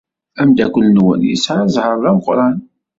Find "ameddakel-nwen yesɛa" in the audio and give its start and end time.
0.39-1.63